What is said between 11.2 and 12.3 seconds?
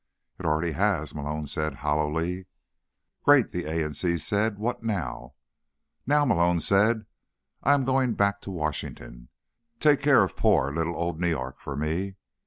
New York for me."